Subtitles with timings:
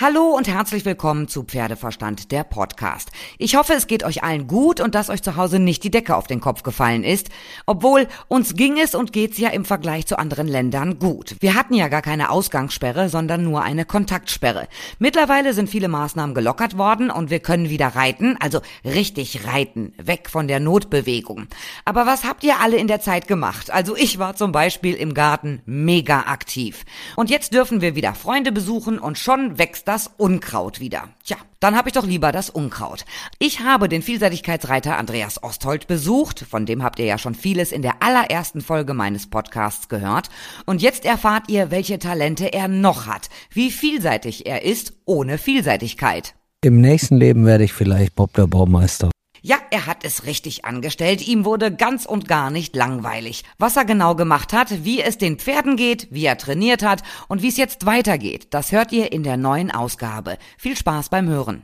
[0.00, 3.10] Hallo und herzlich willkommen zu Pferdeverstand, der Podcast.
[3.36, 6.14] Ich hoffe, es geht euch allen gut und dass euch zu Hause nicht die Decke
[6.14, 7.30] auf den Kopf gefallen ist,
[7.66, 11.34] obwohl uns ging es und geht's ja im Vergleich zu anderen Ländern gut.
[11.40, 14.68] Wir hatten ja gar keine Ausgangssperre, sondern nur eine Kontaktsperre.
[15.00, 20.30] Mittlerweile sind viele Maßnahmen gelockert worden und wir können wieder reiten, also richtig reiten, weg
[20.30, 21.48] von der Notbewegung.
[21.84, 23.72] Aber was habt ihr alle in der Zeit gemacht?
[23.72, 26.84] Also ich war zum Beispiel im Garten mega aktiv.
[27.16, 31.08] Und jetzt dürfen wir wieder Freunde besuchen und schon wächst das Unkraut wieder.
[31.24, 33.06] Tja, dann habe ich doch lieber das Unkraut.
[33.38, 37.80] Ich habe den Vielseitigkeitsreiter Andreas Osthold besucht, von dem habt ihr ja schon vieles in
[37.80, 40.28] der allerersten Folge meines Podcasts gehört.
[40.66, 46.34] Und jetzt erfahrt ihr, welche Talente er noch hat, wie vielseitig er ist ohne Vielseitigkeit.
[46.62, 49.10] Im nächsten Leben werde ich vielleicht Bob der Baumeister.
[49.42, 51.26] Ja, er hat es richtig angestellt.
[51.26, 53.44] Ihm wurde ganz und gar nicht langweilig.
[53.58, 57.42] Was er genau gemacht hat, wie es den Pferden geht, wie er trainiert hat und
[57.42, 60.38] wie es jetzt weitergeht, das hört ihr in der neuen Ausgabe.
[60.56, 61.62] Viel Spaß beim Hören.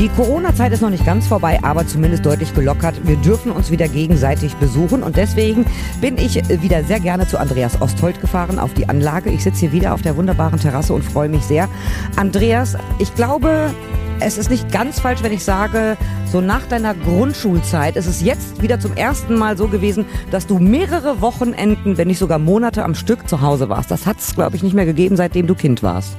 [0.00, 3.06] Die Corona-Zeit ist noch nicht ganz vorbei, aber zumindest deutlich gelockert.
[3.06, 5.66] Wir dürfen uns wieder gegenseitig besuchen und deswegen
[6.00, 9.28] bin ich wieder sehr gerne zu Andreas Osthold gefahren auf die Anlage.
[9.28, 11.68] Ich sitze hier wieder auf der wunderbaren Terrasse und freue mich sehr.
[12.16, 13.74] Andreas, ich glaube,
[14.20, 15.98] es ist nicht ganz falsch, wenn ich sage,
[16.32, 20.58] so nach deiner Grundschulzeit ist es jetzt wieder zum ersten Mal so gewesen, dass du
[20.58, 23.90] mehrere Wochenenden, wenn nicht sogar Monate am Stück zu Hause warst.
[23.90, 26.16] Das hat es, glaube ich, nicht mehr gegeben, seitdem du Kind warst.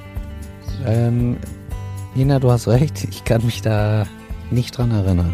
[0.85, 1.37] Ähm,
[2.13, 3.05] Nina, du hast recht.
[3.09, 4.05] Ich kann mich da
[4.49, 5.33] nicht dran erinnern.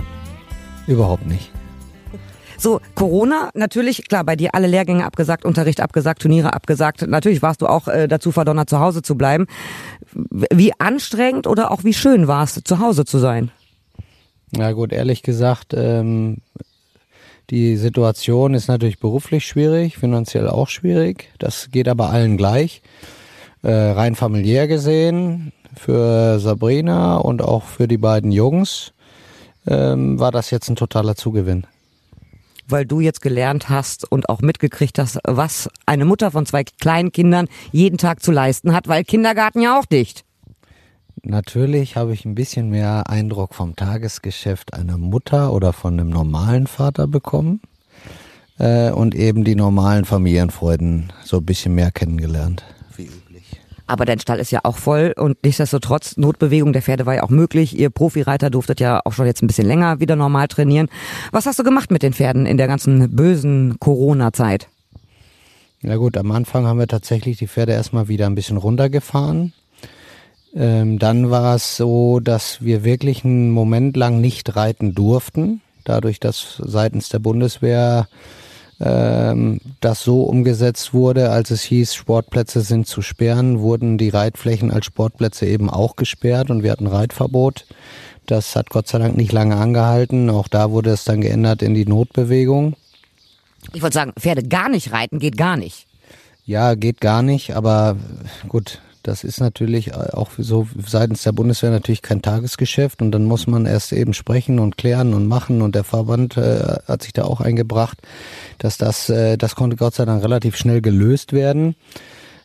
[0.86, 1.52] Überhaupt nicht.
[2.59, 7.08] So, Corona, natürlich, klar, bei dir alle Lehrgänge abgesagt, Unterricht abgesagt, Turniere abgesagt.
[7.08, 9.47] Natürlich warst du auch äh, dazu verdonnert, zu Hause zu bleiben.
[10.14, 13.52] Wie anstrengend oder auch wie schön war es, zu Hause zu sein?
[14.56, 16.38] Ja gut, ehrlich gesagt, ähm,
[17.50, 21.31] die Situation ist natürlich beruflich schwierig, finanziell auch schwierig.
[21.39, 22.81] Das geht aber allen gleich.
[23.64, 28.94] Äh, rein familiär gesehen für Sabrina und auch für die beiden Jungs
[29.68, 31.66] ähm, war das jetzt ein totaler Zugewinn.
[32.68, 37.12] Weil du jetzt gelernt hast und auch mitgekriegt hast, was eine Mutter von zwei kleinen
[37.12, 40.25] Kindern jeden Tag zu leisten hat, weil Kindergarten ja auch dicht.
[41.24, 46.68] Natürlich habe ich ein bisschen mehr Eindruck vom Tagesgeschäft einer Mutter oder von einem normalen
[46.68, 47.62] Vater bekommen
[48.59, 52.63] äh, und eben die normalen Familienfreuden so ein bisschen mehr kennengelernt.
[53.88, 57.30] Aber dein Stall ist ja auch voll und nichtsdestotrotz, Notbewegung der Pferde war ja auch
[57.30, 57.78] möglich.
[57.78, 60.90] Ihr Profireiter durftet ja auch schon jetzt ein bisschen länger wieder normal trainieren.
[61.31, 64.68] Was hast du gemacht mit den Pferden in der ganzen bösen Corona-Zeit?
[65.81, 69.53] Ja gut, am Anfang haben wir tatsächlich die Pferde erstmal wieder ein bisschen runtergefahren.
[70.56, 76.20] Ähm, dann war es so, dass wir wirklich einen Moment lang nicht reiten durften, dadurch,
[76.20, 78.08] dass seitens der Bundeswehr
[78.80, 84.72] ähm, das so umgesetzt wurde, als es hieß, Sportplätze sind zu sperren, wurden die Reitflächen
[84.72, 87.66] als Sportplätze eben auch gesperrt und wir hatten Reitverbot.
[88.28, 90.30] Das hat Gott sei Dank nicht lange angehalten.
[90.30, 92.76] Auch da wurde es dann geändert in die Notbewegung.
[93.74, 95.88] Ich wollte sagen, Pferde gar nicht reiten geht gar nicht.
[96.46, 97.98] Ja, geht gar nicht, aber
[98.48, 103.47] gut, das ist natürlich auch so seitens der Bundeswehr natürlich kein Tagesgeschäft und dann muss
[103.47, 107.23] man erst eben sprechen und klären und machen und der Verband äh, hat sich da
[107.23, 108.00] auch eingebracht,
[108.57, 111.75] dass das, äh, das konnte Gott sei Dank relativ schnell gelöst werden.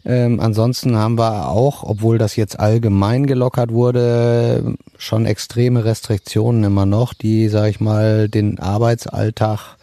[0.04, 6.86] Ähm, ansonsten haben wir auch, obwohl das jetzt allgemein gelockert wurde, schon extreme Restriktionen immer
[6.86, 9.76] noch, die, sage ich mal, den Arbeitsalltag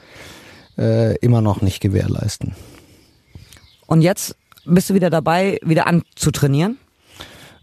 [0.78, 2.56] äh, immer noch nicht gewährleisten.
[3.86, 4.36] Und jetzt
[4.70, 6.78] bist du wieder dabei, wieder anzutrainieren?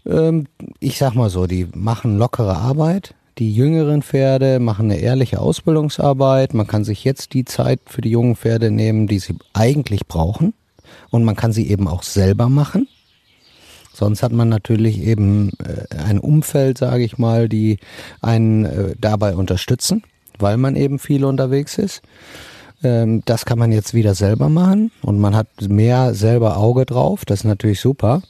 [0.05, 0.47] Ähm,
[0.79, 3.15] ich sag mal so, die machen lockere Arbeit.
[3.37, 6.53] Die jüngeren Pferde machen eine ehrliche Ausbildungsarbeit.
[6.53, 10.53] Man kann sich jetzt die Zeit für die jungen Pferde nehmen, die sie eigentlich brauchen.
[11.11, 12.87] Und man kann sie eben auch selber machen.
[13.93, 17.79] Sonst hat man natürlich eben äh, ein Umfeld, sage ich mal, die
[18.21, 20.03] einen äh, dabei unterstützen,
[20.37, 22.01] weil man eben viel unterwegs ist.
[22.83, 27.25] Ähm, das kann man jetzt wieder selber machen und man hat mehr selber Auge drauf.
[27.25, 28.21] Das ist natürlich super.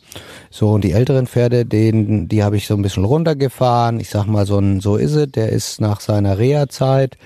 [0.50, 4.00] So, und die älteren Pferde, den, die habe ich so ein bisschen runtergefahren.
[4.00, 7.18] Ich sag mal, so ein So ist es, der ist nach seiner Reha-Zeit,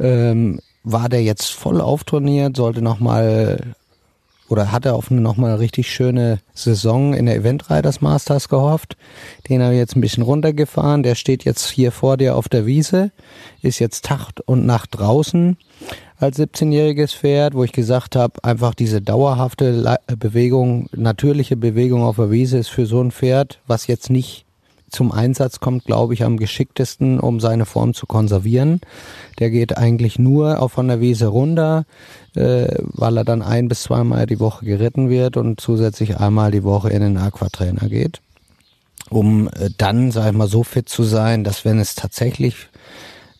[0.00, 3.74] ähm, war der jetzt voll auftrainiert, sollte nochmal
[4.48, 8.96] oder hat er auf eine nochmal richtig schöne Saison in der Event Riders Masters gehofft.
[9.48, 11.02] Den habe ich jetzt ein bisschen runtergefahren.
[11.02, 13.10] Der steht jetzt hier vor dir auf der Wiese,
[13.62, 15.56] ist jetzt Tag und Nacht draußen
[16.18, 22.30] als 17-jähriges Pferd, wo ich gesagt habe, einfach diese dauerhafte Bewegung, natürliche Bewegung auf der
[22.30, 24.43] Wiese ist für so ein Pferd, was jetzt nicht
[24.94, 28.80] zum Einsatz kommt, glaube ich, am geschicktesten, um seine Form zu konservieren.
[29.38, 31.84] Der geht eigentlich nur auf von der Wiese runter,
[32.34, 36.64] äh, weil er dann ein bis zweimal die Woche geritten wird und zusätzlich einmal die
[36.64, 38.20] Woche in den Aquatrainer geht,
[39.08, 42.68] um äh, dann, sag ich mal, so fit zu sein, dass wenn es tatsächlich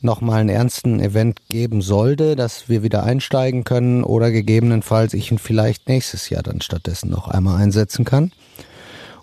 [0.00, 5.38] nochmal einen ernsten Event geben sollte, dass wir wieder einsteigen können oder gegebenenfalls ich ihn
[5.38, 8.30] vielleicht nächstes Jahr dann stattdessen noch einmal einsetzen kann.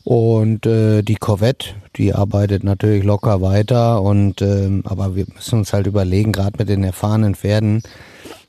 [0.03, 5.73] Und äh, die Corvette, die arbeitet natürlich locker weiter und ähm, aber wir müssen uns
[5.73, 7.83] halt überlegen, gerade mit den erfahrenen Pferden,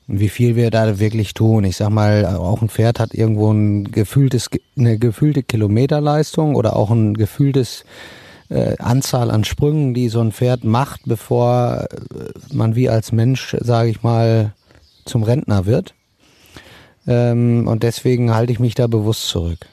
[0.07, 1.63] wie viel wir da wirklich tun.
[1.63, 6.89] Ich sag mal, auch ein Pferd hat irgendwo ein gefühltes, eine gefühlte Kilometerleistung oder auch
[6.89, 7.85] ein gefühltes
[8.49, 13.55] äh, Anzahl an Sprüngen, die so ein Pferd macht, bevor äh, man wie als Mensch,
[13.59, 14.53] sage ich mal,
[15.05, 15.93] zum Rentner wird.
[17.07, 19.67] Ähm, und deswegen halte ich mich da bewusst zurück.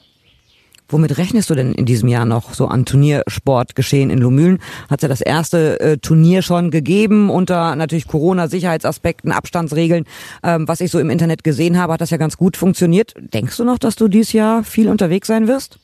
[0.91, 4.59] Womit rechnest du denn in diesem Jahr noch so an Turniersportgeschehen in Lomühlen?
[4.89, 10.05] Hat ja das erste äh, Turnier schon gegeben unter natürlich Corona-Sicherheitsaspekten, Abstandsregeln.
[10.43, 13.13] Ähm, was ich so im Internet gesehen habe, hat das ja ganz gut funktioniert.
[13.17, 15.79] Denkst du noch, dass du dieses Jahr viel unterwegs sein wirst?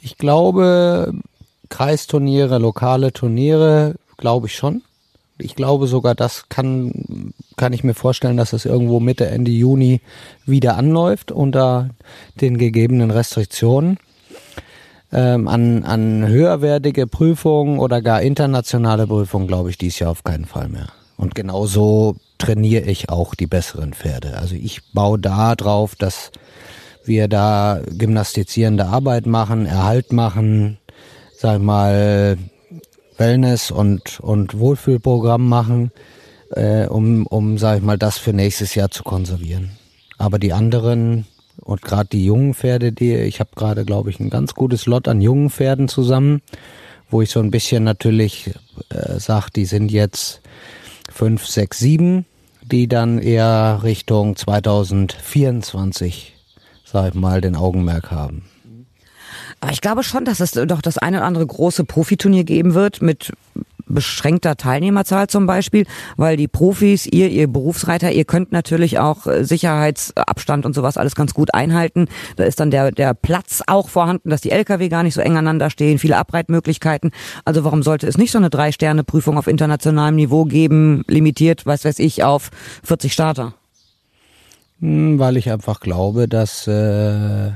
[0.00, 1.12] Ich glaube,
[1.68, 4.82] Kreisturniere, lokale Turniere, glaube ich schon.
[5.36, 10.00] Ich glaube sogar, das kann, kann ich mir vorstellen, dass es irgendwo Mitte, Ende Juni
[10.46, 11.90] wieder anläuft unter
[12.40, 13.98] den gegebenen Restriktionen
[15.14, 20.44] ähm, an, an höherwertige Prüfungen oder gar internationale Prüfungen glaube ich dies Jahr auf keinen
[20.44, 20.88] Fall mehr.
[21.16, 24.36] Und genauso trainiere ich auch die besseren Pferde.
[24.36, 26.32] Also ich baue da drauf, dass
[27.04, 30.78] wir da gymnastizierende Arbeit machen, Erhalt machen,
[31.36, 32.36] sag mal,
[33.16, 35.92] Wellness und, und Wohlfühlprogramm machen,
[36.50, 39.70] äh, um, um, sag ich mal, das für nächstes Jahr zu konservieren.
[40.18, 41.26] Aber die anderen
[41.64, 45.08] und gerade die jungen Pferde, die ich habe gerade, glaube ich, ein ganz gutes Lot
[45.08, 46.42] an jungen Pferden zusammen,
[47.10, 48.50] wo ich so ein bisschen natürlich
[48.90, 50.40] äh, sage, die sind jetzt
[51.10, 52.26] fünf, sechs, sieben,
[52.62, 56.34] die dann eher Richtung 2024,
[56.84, 58.44] sag ich mal, den Augenmerk haben.
[59.60, 63.00] Aber ich glaube schon, dass es doch das eine oder andere große Profiturnier geben wird
[63.00, 63.32] mit
[63.86, 65.86] beschränkter Teilnehmerzahl zum Beispiel,
[66.16, 71.14] weil die Profis, ihr, ihr Berufsreiter, ihr könnt natürlich auch äh, Sicherheitsabstand und sowas alles
[71.14, 72.06] ganz gut einhalten.
[72.36, 75.32] Da ist dann der, der Platz auch vorhanden, dass die Lkw gar nicht so eng
[75.32, 77.10] aneinander stehen, viele Abreitmöglichkeiten.
[77.44, 81.98] Also warum sollte es nicht so eine Drei-Sterne-Prüfung auf internationalem Niveau geben, limitiert, was weiß
[81.98, 82.50] ich, auf
[82.82, 83.54] 40 Starter?
[84.80, 87.52] Hm, weil ich einfach glaube, dass äh,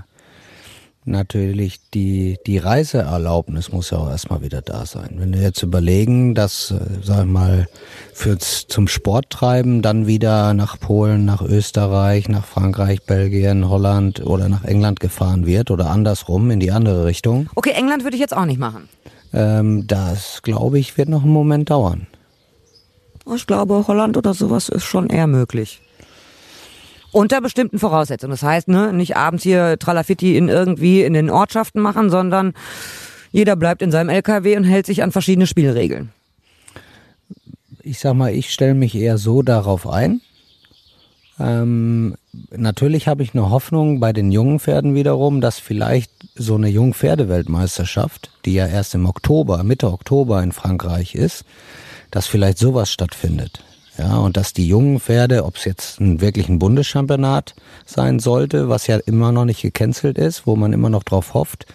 [1.08, 5.16] natürlich die, die Reiseerlaubnis muss ja auch erstmal wieder da sein.
[5.16, 7.68] Wenn wir jetzt überlegen, dass, äh, sag ich mal,
[8.12, 14.64] fürs, zum Sporttreiben dann wieder nach Polen, nach Österreich, nach Frankreich, Belgien, Holland oder nach
[14.64, 17.48] England gefahren wird oder andersrum in die andere Richtung.
[17.54, 18.88] Okay, England würde ich jetzt auch nicht machen.
[19.32, 22.06] Ähm, das, glaube ich, wird noch einen Moment dauern.
[23.34, 25.82] Ich glaube, Holland oder sowas ist schon eher möglich.
[27.10, 28.32] Unter bestimmten Voraussetzungen.
[28.32, 32.54] Das heißt, ne, nicht abends hier Tralafitti in irgendwie in den Ortschaften machen, sondern
[33.30, 36.10] jeder bleibt in seinem LKW und hält sich an verschiedene Spielregeln.
[37.82, 40.20] Ich sag mal, ich stelle mich eher so darauf ein.
[41.40, 42.16] Ähm,
[42.50, 48.30] natürlich habe ich eine Hoffnung bei den jungen Pferden wiederum, dass vielleicht so eine Jungpferdeweltmeisterschaft,
[48.44, 51.44] die ja erst im Oktober, Mitte Oktober in Frankreich ist,
[52.10, 53.62] dass vielleicht sowas stattfindet.
[53.98, 57.54] Ja, und dass die jungen Pferde, ob es jetzt ein, wirklich ein Bundeschampionat
[57.84, 61.66] sein sollte, was ja immer noch nicht gecancelt ist, wo man immer noch drauf hofft,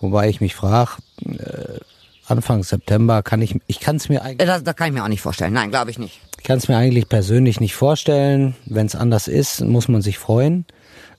[0.00, 0.90] wobei ich mich frage,
[1.26, 1.80] äh,
[2.26, 4.46] Anfang September kann ich, ich kann es mir eigentlich...
[4.46, 6.20] Das, das kann ich mir auch nicht vorstellen, nein, glaube ich nicht.
[6.38, 8.54] Ich kann es mir eigentlich persönlich nicht vorstellen.
[8.66, 10.66] Wenn es anders ist, muss man sich freuen.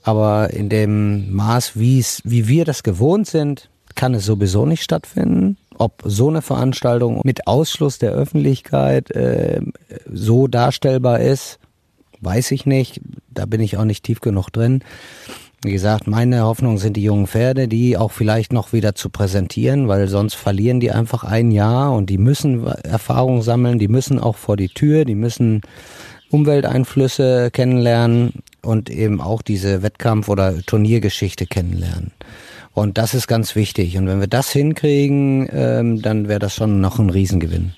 [0.04, 5.58] Aber in dem Maß, wie's, wie wir das gewohnt sind, kann es sowieso nicht stattfinden.
[5.78, 9.62] Ob so eine Veranstaltung mit Ausschluss der Öffentlichkeit äh,
[10.12, 11.60] so darstellbar ist,
[12.22, 13.02] weiß ich nicht.
[13.30, 14.84] Da bin ich auch nicht tief genug drin.
[15.64, 19.88] Wie gesagt, meine Hoffnung sind die jungen Pferde, die auch vielleicht noch wieder zu präsentieren,
[19.88, 24.36] weil sonst verlieren die einfach ein Jahr und die müssen Erfahrung sammeln, die müssen auch
[24.36, 25.62] vor die Tür, die müssen
[26.30, 32.12] Umwelteinflüsse kennenlernen und eben auch diese Wettkampf- oder Turniergeschichte kennenlernen.
[32.74, 33.98] Und das ist ganz wichtig.
[33.98, 37.74] Und wenn wir das hinkriegen, ähm, dann wäre das schon noch ein Riesengewinn.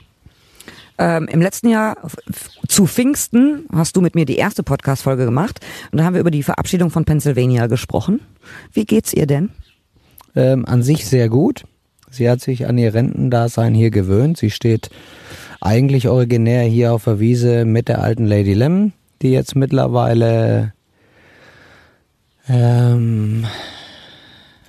[0.98, 1.98] Ähm, Im letzten Jahr
[2.70, 5.60] zu Pfingsten hast du mit mir die erste Podcast-Folge gemacht
[5.92, 8.22] und da haben wir über die Verabschiedung von Pennsylvania gesprochen.
[8.72, 9.50] Wie geht's ihr denn?
[10.36, 11.66] Ähm, an sich sehr gut.
[12.10, 14.38] Sie hat sich an ihr Rentendasein hier gewöhnt.
[14.38, 14.90] Sie steht
[15.60, 20.74] eigentlich originär hier auf der Wiese mit der alten Lady Lem, die jetzt mittlerweile
[22.48, 23.46] ähm,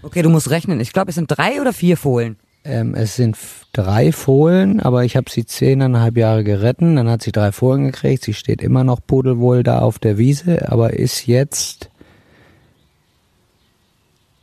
[0.07, 0.79] Okay, du musst rechnen.
[0.79, 2.37] Ich glaube, es sind drei oder vier Fohlen.
[2.63, 3.37] Ähm, es sind
[3.73, 6.95] drei Fohlen, aber ich habe sie zehneinhalb Jahre geritten.
[6.95, 8.23] Dann hat sie drei Fohlen gekriegt.
[8.23, 11.91] Sie steht immer noch pudelwohl da auf der Wiese, aber ist jetzt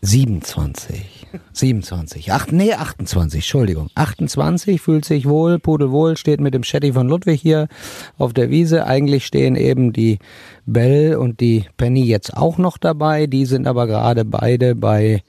[0.02, 1.28] 27.
[1.54, 2.34] 27.
[2.34, 3.90] Ach, nee, 28, Entschuldigung.
[3.96, 7.70] 28, fühlt sich wohl, pudelwohl, steht mit dem Shetty von Ludwig hier
[8.18, 8.86] auf der Wiese.
[8.86, 10.20] Eigentlich stehen eben die
[10.66, 13.28] Bell und die Penny jetzt auch noch dabei.
[13.28, 15.24] Die sind aber gerade beide bei,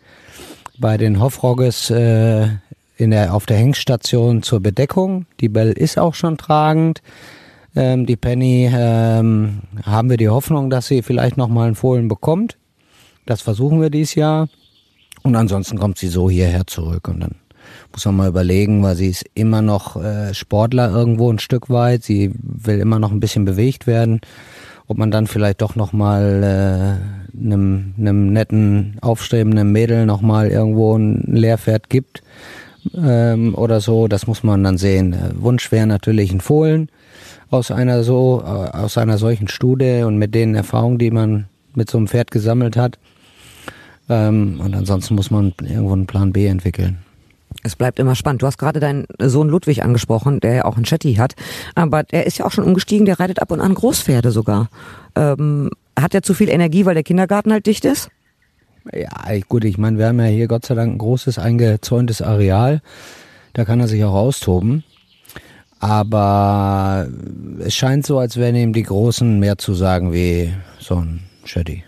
[0.78, 2.48] bei den Hoffrogges äh,
[2.96, 5.26] in der, auf der Hengstation zur Bedeckung.
[5.40, 7.02] Die Bell ist auch schon tragend.
[7.76, 12.08] Ähm, die Penny ähm, haben wir die Hoffnung, dass sie vielleicht noch mal einen Fohlen
[12.08, 12.56] bekommt.
[13.26, 14.48] Das versuchen wir dieses Jahr.
[15.22, 17.36] Und ansonsten kommt sie so hierher zurück und dann
[17.92, 22.02] muss man mal überlegen, weil sie ist immer noch äh, Sportler irgendwo ein Stück weit.
[22.02, 24.20] Sie will immer noch ein bisschen bewegt werden.
[24.86, 26.42] Ob man dann vielleicht doch noch mal
[27.32, 32.22] äh, einem, einem netten aufstrebenden Mädel noch mal irgendwo ein Lehrpferd gibt
[32.94, 35.12] ähm, oder so, das muss man dann sehen.
[35.12, 36.88] Äh, Wunsch wäre natürlich ein Fohlen
[37.50, 41.90] aus einer so äh, aus einer solchen Studie und mit den Erfahrungen, die man mit
[41.90, 42.98] so einem Pferd gesammelt hat.
[44.08, 46.98] Ähm, und ansonsten muss man irgendwo einen Plan B entwickeln.
[47.64, 48.42] Es bleibt immer spannend.
[48.42, 51.34] Du hast gerade deinen Sohn Ludwig angesprochen, der ja auch einen Chatty hat.
[51.74, 54.68] Aber der ist ja auch schon umgestiegen, der reitet ab und an Großpferde sogar.
[55.16, 58.10] Ähm, hat er zu viel Energie, weil der Kindergarten halt dicht ist?
[58.92, 59.08] Ja,
[59.48, 62.82] gut, ich meine, wir haben ja hier Gott sei Dank ein großes eingezäuntes Areal.
[63.54, 64.84] Da kann er sich auch austoben.
[65.80, 67.08] Aber
[67.60, 71.82] es scheint so, als wären ihm die Großen mehr zu sagen wie so ein Chatty.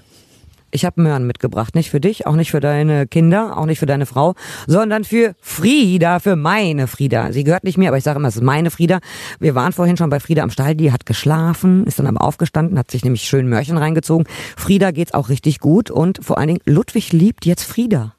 [0.77, 3.87] Ich habe Möhren mitgebracht, nicht für dich, auch nicht für deine Kinder, auch nicht für
[3.87, 4.35] deine Frau,
[4.67, 7.33] sondern für Frieda, für meine Frieda.
[7.33, 8.99] Sie gehört nicht mir, aber ich sage immer, es ist meine Frieda.
[9.41, 12.79] Wir waren vorhin schon bei Frieda am Stall, die hat geschlafen, ist dann aber aufgestanden,
[12.79, 14.27] hat sich nämlich schön Mörchen reingezogen.
[14.55, 18.16] Frieda geht's auch richtig gut und vor allen Dingen Ludwig liebt jetzt Frieda.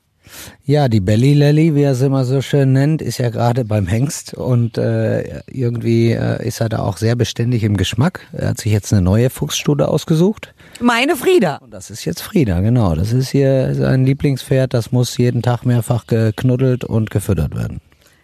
[0.65, 3.87] Ja, die Belly Lally, wie er es immer so schön nennt, ist ja gerade beim
[3.87, 8.21] Hengst und äh, irgendwie äh, ist er da auch sehr beständig im Geschmack.
[8.33, 10.53] Er hat sich jetzt eine neue Fuchsstute ausgesucht.
[10.81, 11.57] Meine Frieda.
[11.57, 12.95] Und das ist jetzt Frieda, genau.
[12.95, 14.73] Das ist hier sein Lieblingspferd.
[14.73, 17.79] Das muss jeden Tag mehrfach geknuddelt und gefüttert werden.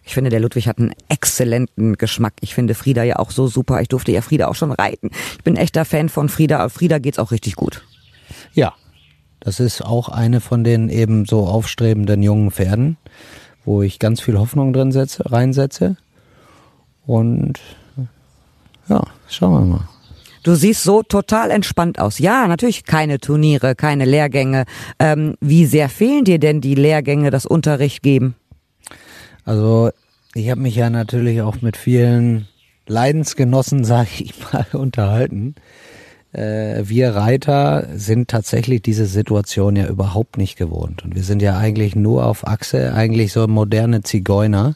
[0.06, 2.34] Ich finde, der Ludwig hat einen exzellenten Geschmack.
[2.42, 3.82] Ich finde Frieda ja auch so super.
[3.82, 5.12] Ich durfte ja Frieda auch schon reiten.
[5.38, 6.68] Ich bin echter Fan von Frieda.
[6.70, 7.84] Frieda geht's auch richtig gut.
[8.54, 8.74] Ja,
[9.44, 12.96] das ist auch eine von den eben so aufstrebenden jungen Pferden,
[13.66, 15.98] wo ich ganz viel Hoffnung drin setze, reinsetze.
[17.06, 17.60] Und
[18.88, 19.90] ja, schauen wir mal.
[20.44, 22.20] Du siehst so total entspannt aus.
[22.20, 24.64] Ja, natürlich keine Turniere, keine Lehrgänge.
[24.98, 28.36] Ähm, wie sehr fehlen dir denn die Lehrgänge, das Unterricht geben?
[29.44, 29.92] Also
[30.34, 32.48] ich habe mich ja natürlich auch mit vielen
[32.88, 35.56] Leidensgenossen, sage ich mal, unterhalten.
[36.34, 41.04] Äh, wir Reiter sind tatsächlich diese Situation ja überhaupt nicht gewohnt.
[41.04, 44.76] Und wir sind ja eigentlich nur auf Achse, eigentlich so moderne Zigeuner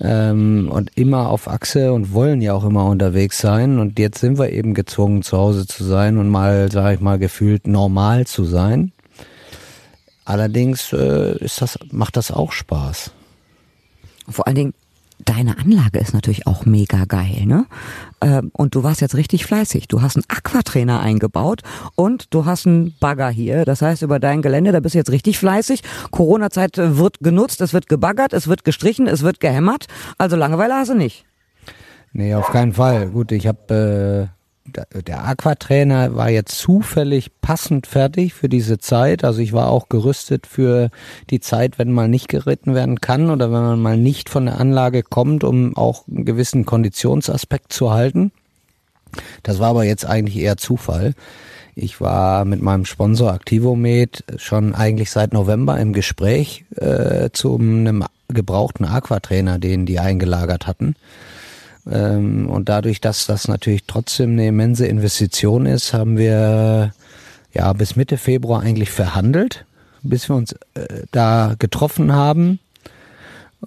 [0.00, 3.78] ähm, und immer auf Achse und wollen ja auch immer unterwegs sein.
[3.78, 7.18] Und jetzt sind wir eben gezwungen, zu Hause zu sein und mal, sage ich mal,
[7.18, 8.92] gefühlt normal zu sein.
[10.24, 13.12] Allerdings äh, ist das, macht das auch Spaß.
[14.28, 14.74] Vor allen Dingen,
[15.26, 17.66] deine Anlage ist natürlich auch mega geil, ne?
[18.22, 19.88] Ähm, und du warst jetzt richtig fleißig.
[19.88, 21.60] Du hast einen Aquatrainer eingebaut
[21.94, 23.66] und du hast einen Bagger hier.
[23.66, 25.82] Das heißt, über dein Gelände, da bist du jetzt richtig fleißig.
[26.10, 29.86] Corona-Zeit wird genutzt, es wird gebaggert, es wird gestrichen, es wird gehämmert.
[30.16, 31.26] Also Langeweile hast du nicht.
[32.12, 33.08] Nee, auf keinen Fall.
[33.08, 34.35] Gut, ich habe äh,
[35.06, 39.24] der Aquatrainer war jetzt zufällig passend fertig für diese Zeit.
[39.24, 40.90] Also ich war auch gerüstet für
[41.30, 44.60] die Zeit, wenn mal nicht geritten werden kann oder wenn man mal nicht von der
[44.60, 48.32] Anlage kommt, um auch einen gewissen Konditionsaspekt zu halten.
[49.42, 51.14] Das war aber jetzt eigentlich eher Zufall.
[51.74, 58.04] Ich war mit meinem Sponsor Activomed schon eigentlich seit November im Gespräch äh, zu einem
[58.28, 60.96] gebrauchten Aquatrainer, den die eingelagert hatten.
[61.90, 66.92] Ähm, und dadurch, dass das natürlich trotzdem eine immense Investition ist, haben wir
[67.52, 69.64] ja bis Mitte Februar eigentlich verhandelt,
[70.02, 72.58] bis wir uns äh, da getroffen haben.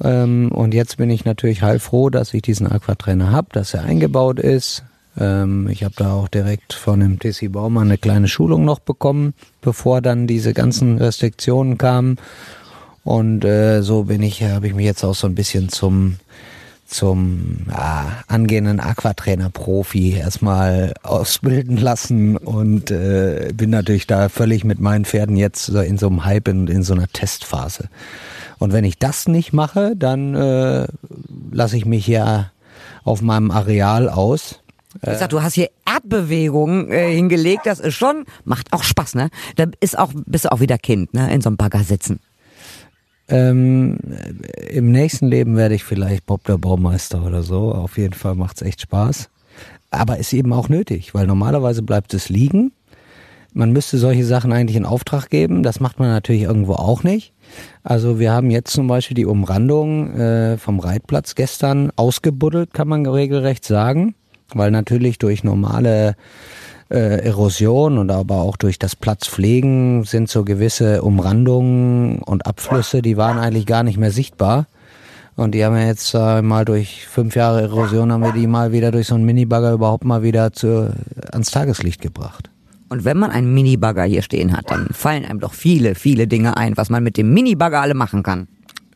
[0.02, 4.40] Ähm, und jetzt bin ich natürlich heilfroh, dass ich diesen Aquatrainer habe, dass er eingebaut
[4.40, 4.84] ist.
[5.18, 9.34] Ähm, ich habe da auch direkt von dem TC Baumann eine kleine Schulung noch bekommen,
[9.62, 12.18] bevor dann diese ganzen Restriktionen kamen.
[13.04, 16.18] Und äh, so bin ich, habe ich mich jetzt auch so ein bisschen zum
[16.90, 25.06] zum ja, angehenden Aquatrainer-Profi erstmal ausbilden lassen und äh, bin natürlich da völlig mit meinen
[25.06, 27.90] Pferden jetzt in so einem Hype und in, in so einer Testphase.
[28.58, 30.88] Und wenn ich das nicht mache, dann äh,
[31.52, 32.52] lasse ich mich ja
[33.04, 34.60] auf meinem Areal aus.
[35.06, 39.30] Ich sag, du hast hier Erdbewegungen äh, hingelegt, das ist schon, macht auch Spaß, ne?
[39.56, 41.32] Da ist auch, bist du auch wieder Kind, ne?
[41.32, 42.20] In so einem Bagger sitzen.
[43.30, 43.98] Ähm,
[44.70, 47.74] Im nächsten Leben werde ich vielleicht Bob der Baumeister oder so.
[47.74, 49.30] Auf jeden Fall macht's echt Spaß.
[49.92, 52.72] Aber ist eben auch nötig, weil normalerweise bleibt es liegen.
[53.54, 55.64] Man müsste solche Sachen eigentlich in Auftrag geben.
[55.64, 57.34] Das macht man natürlich irgendwo auch nicht.
[57.84, 63.06] Also wir haben jetzt zum Beispiel die Umrandung äh, vom Reitplatz gestern ausgebuddelt, kann man
[63.08, 64.14] regelrecht sagen,
[64.54, 66.16] weil natürlich durch normale
[66.90, 73.18] äh, Erosion und aber auch durch das Platzpflegen sind so gewisse Umrandungen und Abflüsse, die
[73.18, 74.68] waren eigentlich gar nicht mehr sichtbar.
[75.36, 78.74] Und die haben wir jetzt äh, mal durch fünf Jahre Erosion haben wir die mal
[78.74, 80.94] wieder durch so einen Minibagger überhaupt mal wieder zu,
[81.32, 82.50] ans Tageslicht gebracht.
[82.90, 86.58] Und wenn man einen Minibagger hier stehen hat, dann fallen einem doch viele, viele Dinge
[86.58, 88.48] ein, was man mit dem Minibagger alle machen kann.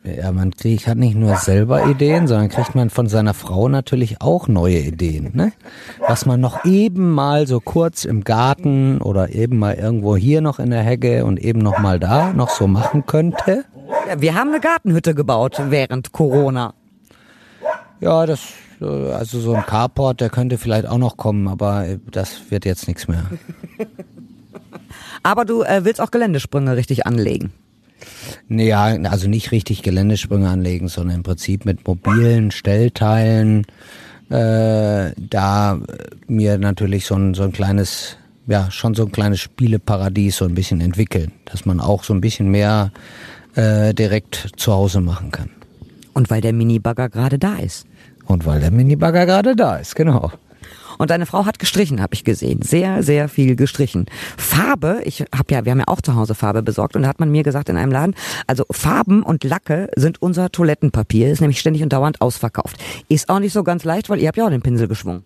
[0.04, 4.20] Ja, man kriegt, hat nicht nur selber Ideen, sondern kriegt man von seiner Frau natürlich
[4.20, 5.30] auch neue Ideen.
[5.32, 5.52] Ne?
[6.06, 10.58] Was man noch eben mal so kurz im Garten oder eben mal irgendwo hier noch
[10.58, 13.64] in der Hecke und eben noch mal da noch so machen könnte.
[14.06, 16.74] Ja, wir haben eine Gartenhütte gebaut während Corona.
[18.00, 18.40] Ja, das
[18.80, 23.08] also so ein Carport, der könnte vielleicht auch noch kommen, aber das wird jetzt nichts
[23.08, 23.24] mehr.
[25.22, 27.52] aber du äh, willst auch Geländesprünge richtig anlegen.
[28.48, 33.66] Naja, also nicht richtig Geländesprünge anlegen, sondern im Prinzip mit mobilen Stellteilen
[34.30, 35.78] äh, da
[36.26, 40.54] mir natürlich so ein, so ein kleines, ja, schon so ein kleines Spieleparadies so ein
[40.54, 42.90] bisschen entwickeln, dass man auch so ein bisschen mehr
[43.54, 45.50] äh, direkt zu Hause machen kann.
[46.14, 47.86] Und weil der Minibagger gerade da ist.
[48.26, 50.32] Und weil der Minibagger gerade da ist, genau.
[50.98, 52.62] Und deine Frau hat gestrichen, habe ich gesehen.
[52.62, 54.06] Sehr, sehr viel gestrichen.
[54.36, 57.20] Farbe, ich habe ja, wir haben ja auch zu Hause Farbe besorgt und da hat
[57.20, 58.14] man mir gesagt in einem Laden,
[58.46, 62.76] also Farben und Lacke sind unser Toilettenpapier, ist nämlich ständig und dauernd ausverkauft.
[63.08, 65.24] Ist auch nicht so ganz leicht, weil ihr habt ja auch den Pinsel geschwungen.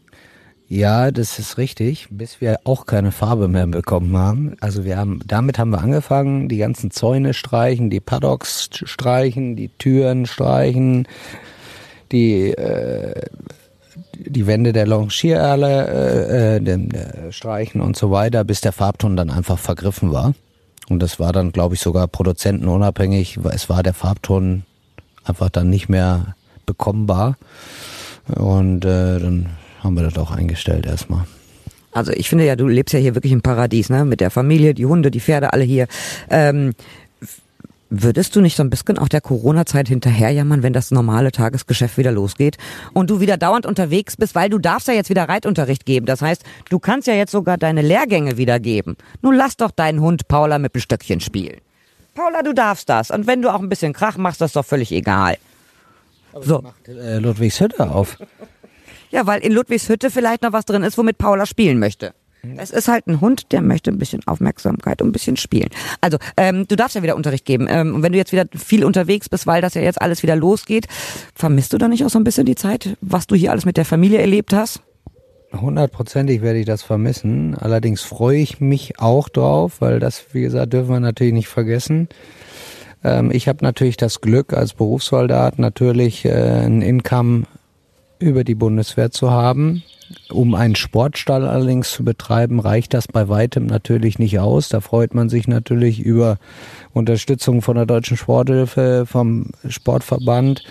[0.70, 4.54] Ja, das ist richtig, bis wir auch keine Farbe mehr bekommen haben.
[4.60, 9.70] Also wir haben, damit haben wir angefangen, die ganzen Zäune streichen, die Paddocks streichen, die
[9.78, 11.08] Türen streichen,
[12.12, 13.18] die äh,
[14.14, 19.31] die Wände der Longiererle äh, äh, äh, streichen und so weiter, bis der Farbton dann
[19.31, 20.35] einfach vergriffen war.
[20.88, 23.38] Und das war dann, glaube ich, sogar produzentenunabhängig.
[23.52, 24.64] Es war der Farbton
[25.25, 26.35] einfach dann nicht mehr
[26.66, 27.37] bekommbar.
[28.35, 29.46] Und äh, dann
[29.81, 31.25] haben wir das auch eingestellt erstmal.
[31.92, 34.05] Also ich finde ja, du lebst ja hier wirklich im Paradies, ne?
[34.05, 35.88] Mit der Familie, die Hunde, die Pferde, alle hier.
[36.31, 36.75] Ähm,
[37.90, 42.12] Würdest du nicht so ein bisschen auch der Corona-Zeit hinterherjammern, wenn das normale Tagesgeschäft wieder
[42.12, 42.59] losgeht
[42.92, 46.05] und du wieder dauernd unterwegs bist, weil du darfst ja jetzt wieder Reitunterricht geben.
[46.05, 48.96] Das heißt, du kannst ja jetzt sogar deine Lehrgänge wieder geben.
[49.22, 51.61] Nun lass doch deinen Hund Paula mit dem Stöckchen spielen.
[52.14, 53.11] Paula, du darfst das.
[53.11, 55.38] Und wenn du auch ein bisschen Krach machst, das ist doch völlig egal.
[56.35, 56.61] Aber so.
[56.61, 58.18] macht äh, Ludwigshütte auf.
[59.11, 62.12] ja, weil in Ludwigshütte vielleicht noch was drin ist, womit Paula spielen möchte.
[62.57, 65.68] Es ist halt ein Hund, der möchte ein bisschen Aufmerksamkeit und ein bisschen spielen.
[66.01, 67.66] Also, ähm, du darfst ja wieder Unterricht geben.
[67.68, 70.37] Ähm, und wenn du jetzt wieder viel unterwegs bist, weil das ja jetzt alles wieder
[70.37, 70.87] losgeht,
[71.35, 73.77] vermisst du da nicht auch so ein bisschen die Zeit, was du hier alles mit
[73.77, 74.81] der Familie erlebt hast?
[75.53, 77.57] Hundertprozentig werde ich das vermissen.
[77.57, 82.09] Allerdings freue ich mich auch drauf, weil das, wie gesagt, dürfen wir natürlich nicht vergessen.
[83.03, 87.44] Ähm, ich habe natürlich das Glück, als Berufssoldat natürlich äh, ein Income
[88.18, 89.83] über die Bundeswehr zu haben.
[90.31, 94.68] Um einen Sportstall allerdings zu betreiben, reicht das bei weitem natürlich nicht aus.
[94.68, 96.38] Da freut man sich natürlich über
[96.94, 100.64] Unterstützung von der Deutschen Sporthilfe, vom Sportverband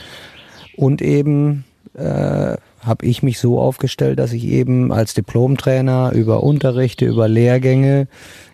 [0.75, 7.05] und eben äh, habe ich mich so aufgestellt, dass ich eben als Diplomtrainer über Unterrichte,
[7.05, 8.07] über Lehrgänge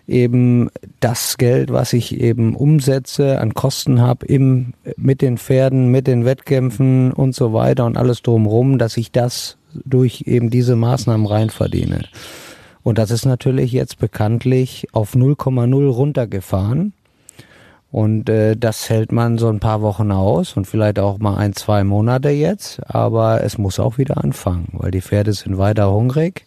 [0.06, 0.70] eben
[1.00, 6.24] das Geld, was ich eben umsetze, an Kosten habe, im, mit den Pferden, mit den
[6.24, 11.50] Wettkämpfen und so weiter und alles drumherum, dass ich das durch eben diese Maßnahmen rein
[11.50, 12.02] verdiene.
[12.82, 16.92] Und das ist natürlich jetzt bekanntlich auf 0,0 runtergefahren.
[17.94, 21.52] Und äh, das hält man so ein paar Wochen aus und vielleicht auch mal ein,
[21.52, 22.80] zwei Monate jetzt.
[22.92, 26.44] Aber es muss auch wieder anfangen, weil die Pferde sind weiter hungrig.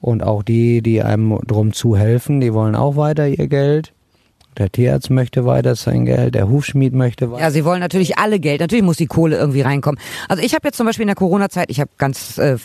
[0.00, 3.92] Und auch die, die einem drum zu helfen, die wollen auch weiter ihr Geld.
[4.56, 7.42] Der Tierarzt möchte weiter sein Geld, der Hufschmied möchte weiter.
[7.42, 8.62] Ja, sie wollen natürlich alle Geld.
[8.62, 10.00] Natürlich muss die Kohle irgendwie reinkommen.
[10.28, 12.56] Also ich habe jetzt zum Beispiel in der Corona-Zeit, ich habe ganz äh,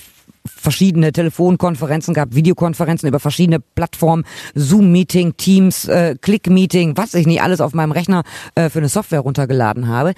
[0.46, 7.62] verschiedene Telefonkonferenzen gehabt, Videokonferenzen über verschiedene Plattformen, Zoom-Meeting, Teams, äh, Click-Meeting, was ich nicht alles
[7.62, 8.24] auf meinem Rechner
[8.56, 10.14] äh, für eine Software runtergeladen habe.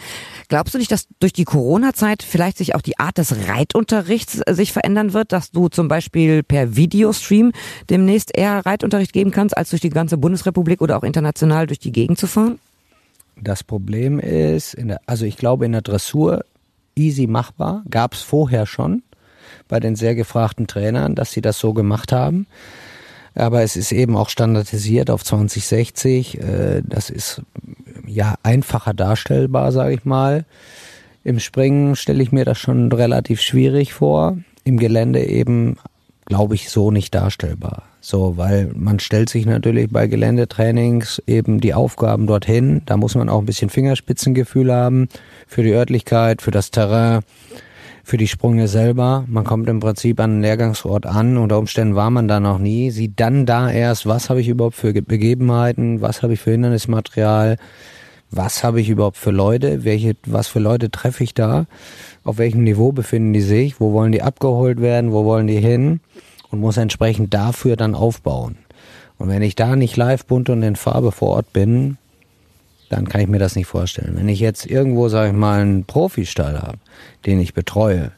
[0.48, 4.54] Glaubst du nicht, dass durch die Corona-Zeit vielleicht sich auch die Art des Reitunterrichts äh,
[4.54, 7.52] sich verändern wird, dass du zum Beispiel per Videostream
[7.90, 11.92] demnächst eher Reitunterricht geben kannst, als durch die ganze Bundesrepublik oder auch international durch die
[11.92, 12.60] Gegend zu fahren?
[13.42, 16.46] Das Problem ist, der, also ich glaube in der Dressur
[16.96, 19.04] easy machbar, gab es vorher schon
[19.68, 22.48] bei den sehr gefragten Trainern, dass sie das so gemacht haben.
[23.36, 26.40] Aber es ist eben auch standardisiert auf 2060.
[26.40, 27.42] Äh, das ist
[28.08, 30.46] ja einfacher darstellbar, sage ich mal.
[31.24, 34.38] Im Springen stelle ich mir das schon relativ schwierig vor.
[34.64, 35.78] Im Gelände eben,
[36.26, 37.84] glaube ich, so nicht darstellbar.
[38.00, 42.84] So, weil man stellt sich natürlich bei Geländetrainings eben die Aufgaben dorthin.
[42.86, 45.10] Da muss man auch ein bisschen Fingerspitzengefühl haben
[45.48, 47.24] für die Örtlichkeit, für das Terrain,
[48.06, 49.26] für die Sprünge selber.
[49.28, 51.38] Man kommt im Prinzip an einen Lehrgangsort an.
[51.38, 52.92] Unter Umständen war man da noch nie.
[52.92, 57.58] Sieht dann da erst, was habe ich überhaupt für Begebenheiten, was habe ich für Hindernismaterial,
[58.30, 61.66] was habe ich überhaupt für Leute, welche, was für Leute treffe ich da,
[62.24, 66.00] auf welchem Niveau befinden die sich, wo wollen die abgeholt werden, wo wollen die hin
[66.52, 68.56] und muss entsprechend dafür dann aufbauen.
[69.18, 71.98] Und wenn ich da nicht live bunt und in Farbe vor Ort bin,
[72.96, 74.16] dann kann ich mir das nicht vorstellen.
[74.16, 76.78] Wenn ich jetzt irgendwo, sage ich mal, einen Profistall habe,
[77.26, 78.12] den ich betreue,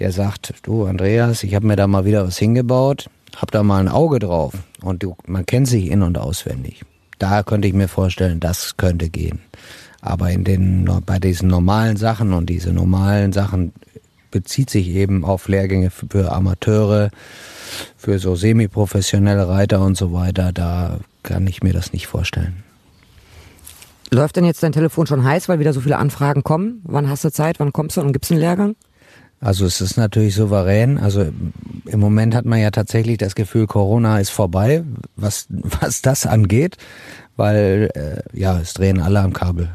[0.00, 3.78] der sagt, du Andreas, ich habe mir da mal wieder was hingebaut, hab da mal
[3.78, 6.82] ein Auge drauf und du, man kennt sich in und auswendig.
[7.20, 9.38] Da könnte ich mir vorstellen, das könnte gehen.
[10.00, 13.72] Aber in den, bei diesen normalen Sachen und diese normalen Sachen
[14.32, 17.10] bezieht sich eben auf Lehrgänge für Amateure,
[17.96, 22.64] für so semi-professionelle Reiter und so weiter, da kann ich mir das nicht vorstellen.
[24.10, 26.80] Läuft denn jetzt dein Telefon schon heiß, weil wieder so viele Anfragen kommen?
[26.84, 27.60] Wann hast du Zeit?
[27.60, 28.76] Wann kommst du und gibt's einen Lehrgang?
[29.40, 30.98] Also es ist natürlich souverän.
[30.98, 31.26] Also
[31.86, 34.82] im Moment hat man ja tatsächlich das Gefühl, Corona ist vorbei,
[35.16, 36.76] was, was das angeht,
[37.36, 39.68] weil äh, ja, es drehen alle am Kabel.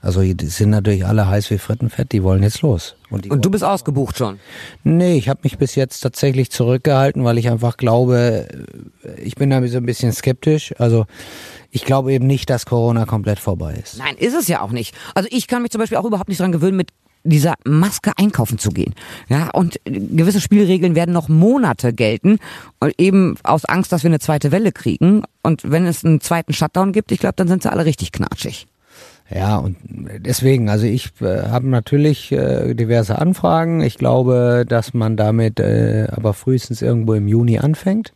[0.00, 2.94] Also die sind natürlich alle heiß wie Frittenfett, die wollen jetzt los.
[3.10, 4.38] Und, und du bist ausgebucht schon?
[4.84, 8.46] Nee, ich habe mich bis jetzt tatsächlich zurückgehalten, weil ich einfach glaube,
[9.16, 10.72] ich bin da so ein bisschen skeptisch.
[10.78, 11.06] Also
[11.70, 13.98] ich glaube eben nicht, dass Corona komplett vorbei ist.
[13.98, 14.94] Nein, ist es ja auch nicht.
[15.14, 16.90] Also ich kann mich zum Beispiel auch überhaupt nicht dran gewöhnen, mit
[17.24, 18.94] dieser Maske einkaufen zu gehen.
[19.28, 22.38] Ja, und gewisse Spielregeln werden noch Monate gelten,
[22.96, 25.24] eben aus Angst, dass wir eine zweite Welle kriegen.
[25.42, 28.66] Und wenn es einen zweiten Shutdown gibt, ich glaube, dann sind sie alle richtig knatschig.
[29.30, 33.82] Ja, und deswegen, also ich äh, habe natürlich äh, diverse Anfragen.
[33.82, 38.14] Ich glaube, dass man damit äh, aber frühestens irgendwo im Juni anfängt.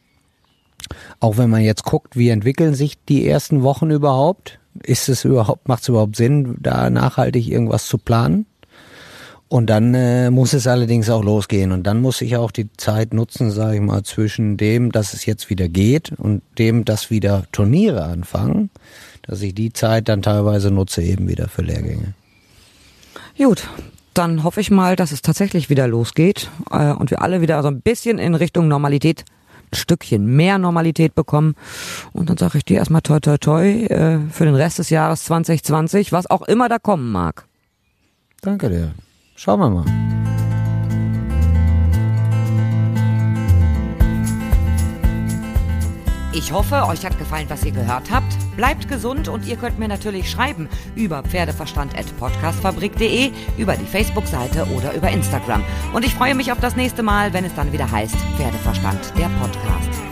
[1.21, 4.59] Auch wenn man jetzt guckt, wie entwickeln sich die ersten Wochen überhaupt?
[4.83, 8.47] Ist es überhaupt, macht es überhaupt Sinn, da nachhaltig irgendwas zu planen?
[9.49, 11.73] Und dann äh, muss es allerdings auch losgehen.
[11.73, 15.27] Und dann muss ich auch die Zeit nutzen, sage ich mal, zwischen dem, dass es
[15.27, 18.71] jetzt wieder geht und dem, dass wieder Turniere anfangen
[19.23, 22.14] dass ich die Zeit dann teilweise nutze eben wieder für Lehrgänge.
[23.38, 23.68] Gut,
[24.14, 27.68] dann hoffe ich mal, dass es tatsächlich wieder losgeht äh, und wir alle wieder so
[27.68, 29.25] ein bisschen in Richtung Normalität,
[29.74, 31.54] Stückchen mehr Normalität bekommen.
[32.12, 35.24] Und dann sage ich dir erstmal toi toi toi äh, für den Rest des Jahres
[35.24, 37.46] 2020, was auch immer da kommen mag.
[38.40, 38.92] Danke dir.
[39.37, 40.21] Schauen wir mal.
[46.35, 48.33] Ich hoffe, euch hat gefallen, was ihr gehört habt.
[48.57, 55.11] Bleibt gesund und ihr könnt mir natürlich schreiben über pferdeverstand.podcastfabrik.de, über die Facebook-Seite oder über
[55.11, 55.62] Instagram.
[55.92, 59.29] Und ich freue mich auf das nächste Mal, wenn es dann wieder heißt Pferdeverstand, der
[59.40, 60.12] Podcast.